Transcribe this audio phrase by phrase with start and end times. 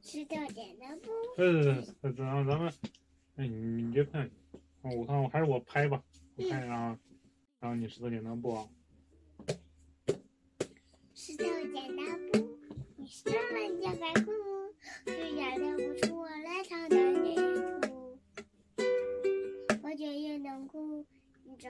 [0.00, 1.10] 石头剪刀布。
[1.36, 2.72] 呃，咱咱咱们，
[3.36, 4.30] 哎，你你别看，
[4.82, 6.02] 我看我还是我拍吧，
[6.36, 6.98] 我看一下啊
[7.60, 8.68] 然后你石头剪刀布啊。
[11.14, 12.02] 石头剪刀
[12.32, 12.58] 布，
[12.96, 14.30] 你上了就白哭，
[15.06, 18.18] 谁也认不出我来唱的泥土。
[19.82, 21.04] 我却也能哭，
[21.44, 21.68] 你走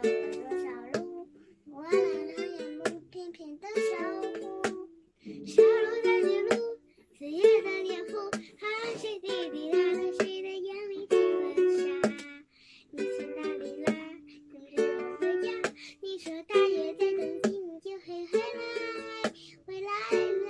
[19.67, 19.89] 回来
[20.21, 20.49] 啦。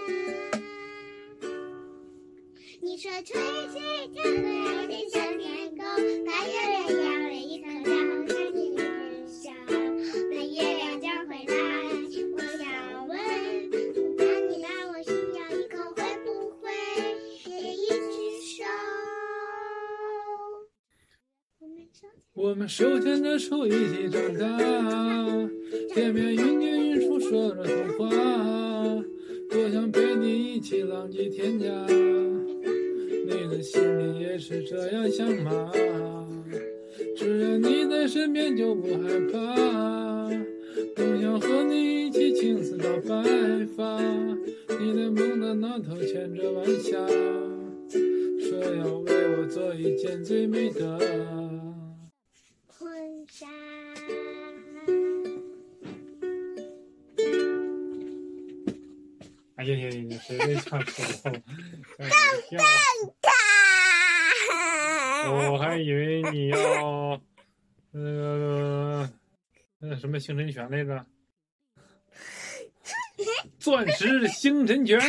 [2.83, 4.23] 你说吹吹跳
[4.87, 5.83] 的小天狗，
[6.27, 8.81] 把月亮摇了一颗，然后看见一只
[9.27, 9.51] 笑。
[10.31, 11.53] 那月亮就回来，
[12.33, 12.63] 我想
[13.09, 13.13] 问，
[14.17, 16.27] 当你把我需要一口，会不
[16.61, 16.63] 会
[17.47, 18.65] 也一只手？
[22.35, 24.45] 我们手牵着手一起长大，
[25.95, 27.65] 天边云间云树说着，
[30.65, 31.87] 一起浪迹天涯。
[31.91, 35.71] 你的心里也是这样想吗？
[37.15, 40.31] 只要你在身边就不害怕，
[40.97, 43.23] 更想和你一起青丝到白
[43.77, 44.01] 发。
[44.81, 46.97] 你的梦的那头牵着晚霞，
[48.41, 50.99] 说要为我做一件最美的。
[52.69, 52.91] 婚
[53.29, 53.74] 纱。
[59.65, 60.19] 哎呀呀呀！
[60.23, 60.93] 谁在唱口
[61.25, 61.33] 号？
[62.51, 62.59] 吓
[65.33, 67.19] 我还以为你要
[67.93, 69.11] 那个
[69.79, 71.07] 那什么星辰拳来着？
[73.59, 75.01] 钻石星辰拳。